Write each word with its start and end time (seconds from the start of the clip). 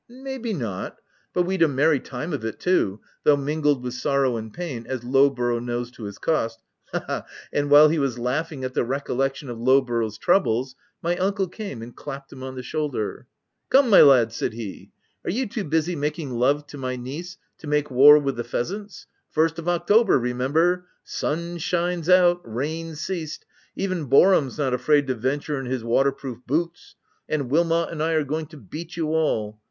u 0.09 0.19
May 0.19 0.39
be 0.39 0.51
not; 0.51 0.97
but 1.31 1.43
we'd 1.43 1.61
a 1.61 1.67
merry 1.67 1.99
time 1.99 2.33
of 2.33 2.43
it, 2.43 2.59
too, 2.59 3.01
though 3.23 3.37
mingled 3.37 3.83
with 3.83 3.93
sorrow 3.93 4.35
and 4.35 4.51
pain, 4.51 4.87
as 4.89 5.03
Lowborough 5.03 5.59
knows 5.63 5.91
to 5.91 6.05
his 6.05 6.17
cost— 6.17 6.59
Ha, 6.91 7.03
ha!" 7.05 7.25
and 7.53 7.69
while 7.69 7.87
he 7.87 7.99
was 7.99 8.17
laughing 8.17 8.63
at 8.63 8.73
the 8.73 8.83
recollection 8.83 9.47
of 9.47 9.59
Lowborough's 9.59 10.17
troubles, 10.17 10.73
my 11.03 11.15
uncle 11.17 11.47
came 11.47 11.83
and 11.83 11.95
clapped 11.95 12.33
him 12.33 12.41
on 12.41 12.55
the 12.55 12.63
shoulder." 12.63 13.27
Come 13.69 13.91
my 13.91 14.01
lad 14.01 14.29
P* 14.29 14.33
said 14.33 14.53
he." 14.53 14.89
Are 15.23 15.29
you 15.29 15.45
too 15.47 15.63
busy 15.63 15.95
making 15.95 16.31
love 16.31 16.65
to 16.65 16.79
my 16.79 16.95
niece, 16.95 17.37
to 17.59 17.67
make 17.67 17.91
war 17.91 18.17
with 18.17 18.37
the 18.37 18.43
pheasants?— 18.43 19.05
First 19.35 19.59
of 19.59 19.69
October 19.69 20.19
remem 20.19 20.53
ber!— 20.53 20.87
Sun 21.03 21.59
shines 21.59 22.09
out— 22.09 22.41
rain 22.57 22.95
ceased— 22.95 23.45
even 23.75 24.05
Boar 24.05 24.33
ham's 24.33 24.57
not 24.57 24.73
afraid 24.73 25.05
to 25.05 25.13
venture 25.13 25.59
in 25.59 25.67
his 25.67 25.83
waterproof 25.83 26.39
boots; 26.47 26.95
and 27.29 27.51
Wilmot 27.51 27.89
and 27.91 28.01
I 28.01 28.13
are 28.13 28.23
going 28.23 28.47
to 28.47 28.57
beat 28.57 28.97
you 28.97 29.09
all. 29.09 29.59